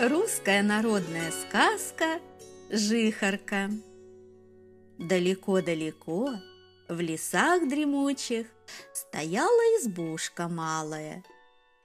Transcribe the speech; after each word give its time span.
Русская 0.00 0.62
народная 0.62 1.32
сказка 1.32 2.20
«Жихарка». 2.70 3.68
Далеко-далеко, 4.96 6.34
в 6.88 7.00
лесах 7.00 7.68
дремучих, 7.68 8.46
стояла 8.92 9.60
избушка 9.80 10.46
малая. 10.46 11.24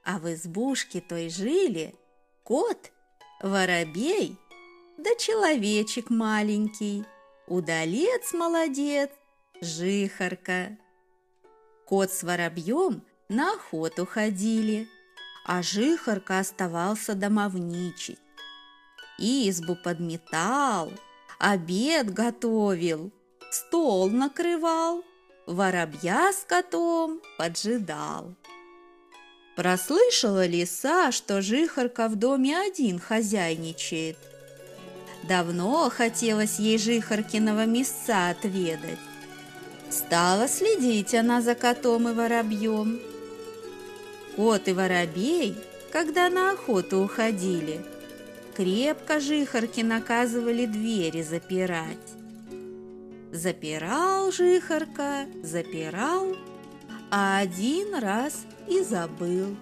А 0.04 0.20
в 0.20 0.32
избушке 0.32 1.02
той 1.02 1.30
жили 1.30 1.96
кот, 2.44 2.92
воробей, 3.42 4.38
да 5.00 5.16
человечек 5.16 6.12
маленький, 6.12 7.06
удалец 7.48 8.32
молодец, 8.32 9.10
жихарка. 9.60 10.78
Кот 11.88 12.12
с 12.12 12.22
воробьем 12.22 13.02
на 13.28 13.56
охоту 13.56 14.06
ходили– 14.06 14.88
а 15.46 15.62
жихарка 15.62 16.40
оставался 16.40 17.16
домовничать. 17.16 18.20
Избу 19.20 19.76
подметал, 19.76 20.92
обед 21.40 22.14
готовил, 22.14 23.12
стол 23.52 24.10
накрывал, 24.10 25.04
воробья 25.46 26.32
с 26.34 26.46
котом 26.46 27.22
поджидал. 27.38 28.36
Прослышала 29.56 30.48
лиса, 30.48 31.12
что 31.12 31.42
жихарка 31.42 32.08
в 32.08 32.16
доме 32.16 32.60
один 32.60 32.98
хозяйничает. 33.00 34.18
Давно 35.24 35.90
хотелось 35.92 36.58
ей 36.58 36.80
жихаркиного 36.80 37.66
мяса 37.66 38.30
отведать. 38.30 38.98
Стала 39.92 40.48
следить 40.48 41.14
она 41.14 41.40
за 41.42 41.54
котом 41.54 42.10
и 42.10 42.14
воробьем– 42.14 43.00
Кот 44.36 44.68
и 44.68 44.74
воробей, 44.74 45.56
когда 45.92 46.30
на 46.30 46.52
охоту 46.52 47.04
уходили, 47.04 47.86
крепко 48.56 49.20
жихарки 49.20 49.82
наказывали 49.82 50.66
двери 50.66 51.22
запирать. 51.22 51.98
Запирал 53.32 54.32
жихарка, 54.32 55.26
запирал, 55.44 56.36
а 57.12 57.40
один 57.40 57.96
раз 57.96 58.46
и 58.68 58.82
забыл. 58.82 59.56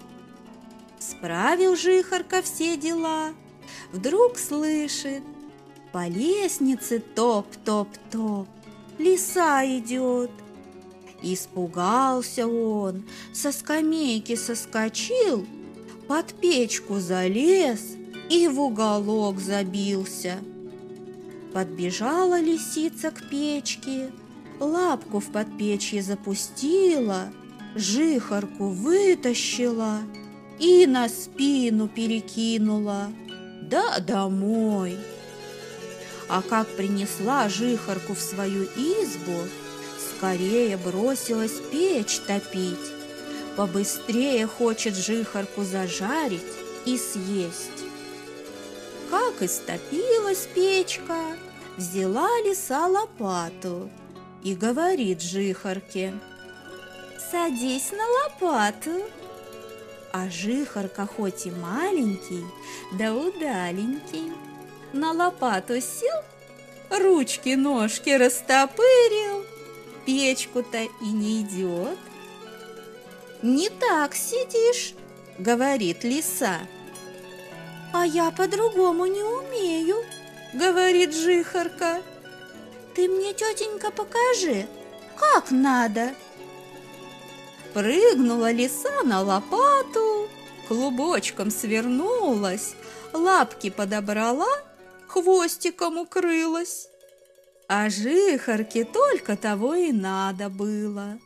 Справил 0.98 1.76
жихарка 1.76 2.40
все 2.40 2.76
дела, 2.76 3.32
вдруг 3.92 4.38
слышит, 4.38 5.22
по 5.92 6.08
лестнице 6.08 7.00
топ-топ-топ, 7.00 8.48
лиса 8.98 9.66
идет. 9.66 10.30
Испугался 11.22 12.48
он, 12.48 13.04
со 13.32 13.52
скамейки 13.52 14.34
соскочил, 14.34 15.46
под 16.08 16.34
печку 16.34 16.98
залез 16.98 17.96
и 18.28 18.48
в 18.48 18.60
уголок 18.60 19.38
забился. 19.38 20.38
Подбежала 21.52 22.40
лисица 22.40 23.10
к 23.10 23.28
печке, 23.28 24.10
лапку 24.58 25.20
в 25.20 25.30
подпечье 25.30 26.02
запустила, 26.02 27.28
жихарку 27.76 28.68
вытащила 28.68 30.00
и 30.58 30.86
на 30.86 31.08
спину 31.08 31.88
перекинула, 31.88 33.12
да 33.62 34.00
домой. 34.00 34.96
А 36.28 36.42
как 36.42 36.68
принесла 36.76 37.48
жихарку 37.48 38.14
в 38.14 38.20
свою 38.20 38.64
избу, 38.64 39.48
скорее 40.22 40.76
бросилась 40.76 41.58
печь 41.72 42.20
топить. 42.20 42.92
Побыстрее 43.56 44.46
хочет 44.46 44.94
жихарку 44.94 45.64
зажарить 45.64 46.42
и 46.86 46.96
съесть. 46.96 47.82
Как 49.10 49.42
истопилась 49.42 50.46
печка, 50.54 51.36
взяла 51.76 52.28
лиса 52.44 52.86
лопату 52.86 53.90
и 54.44 54.54
говорит 54.54 55.20
жихарке, 55.22 56.14
«Садись 57.32 57.90
на 57.90 58.06
лопату». 58.06 59.02
А 60.12 60.30
жихарка 60.30 61.04
хоть 61.04 61.46
и 61.46 61.50
маленький, 61.50 62.44
да 62.96 63.12
удаленький, 63.12 64.32
на 64.92 65.10
лопату 65.10 65.80
сел, 65.80 66.22
ручки-ножки 66.90 68.10
растопырил 68.10 69.51
печку-то 70.04 70.78
и 70.78 71.04
не 71.04 71.42
идет. 71.42 71.98
Не 73.42 73.68
так 73.68 74.14
сидишь, 74.14 74.94
говорит 75.38 76.04
лиса. 76.04 76.60
А 77.92 78.06
я 78.06 78.30
по-другому 78.30 79.06
не 79.06 79.22
умею, 79.22 79.96
говорит 80.54 81.14
жихарка. 81.14 82.02
Ты 82.94 83.08
мне, 83.08 83.32
тетенька, 83.32 83.90
покажи, 83.90 84.66
как 85.18 85.50
надо. 85.50 86.14
Прыгнула 87.74 88.52
лиса 88.52 89.02
на 89.04 89.22
лопату, 89.22 90.28
клубочком 90.68 91.50
свернулась, 91.50 92.74
лапки 93.12 93.70
подобрала, 93.70 94.58
хвостиком 95.08 95.98
укрылась. 95.98 96.88
А 97.68 97.88
жихарке 97.88 98.84
только 98.84 99.36
того 99.36 99.74
и 99.74 99.92
надо 99.92 100.48
было. 100.48 101.18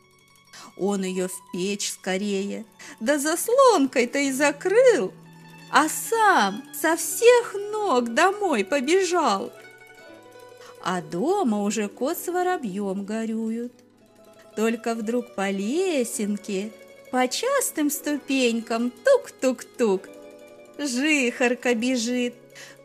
Он 0.77 1.03
ее 1.03 1.27
в 1.27 1.51
печь 1.51 1.91
скорее, 1.91 2.65
да 2.99 3.17
заслонкой-то 3.17 4.19
и 4.19 4.31
закрыл, 4.31 5.13
а 5.71 5.89
сам 5.89 6.63
со 6.73 6.95
всех 6.95 7.55
ног 7.71 8.13
домой 8.13 8.63
побежал. 8.63 9.51
А 10.83 11.01
дома 11.01 11.63
уже 11.63 11.89
кот 11.89 12.17
с 12.17 12.27
воробьем 12.27 13.03
горюют. 13.05 13.73
Только 14.55 14.95
вдруг 14.95 15.35
по 15.35 15.49
лесенке, 15.49 16.71
по 17.11 17.27
частым 17.27 17.89
ступенькам 17.89 18.91
тук-тук-тук, 18.91 20.07
жихарка 20.77 21.75
бежит, 21.75 22.35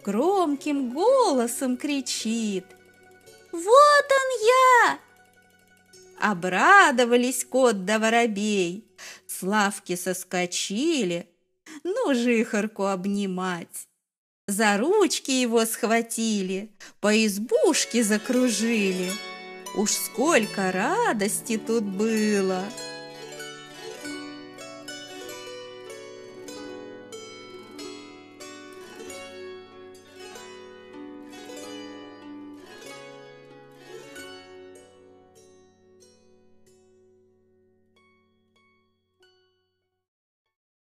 громким 0.04 0.92
голосом 0.92 1.76
кричит– 1.76 2.64
вот 3.52 3.62
он 3.62 4.46
я!» 4.46 4.98
Обрадовались 6.20 7.44
кот 7.44 7.84
да 7.84 7.98
воробей, 7.98 8.86
с 9.26 9.42
лавки 9.42 9.96
соскочили, 9.96 11.28
ну, 11.84 12.14
жихарку 12.14 12.86
обнимать. 12.86 13.88
За 14.46 14.76
ручки 14.76 15.30
его 15.30 15.64
схватили, 15.66 16.70
по 17.00 17.26
избушке 17.26 18.02
закружили. 18.02 19.10
Уж 19.74 19.90
сколько 19.90 20.70
радости 20.70 21.56
тут 21.56 21.84
было! 21.84 22.64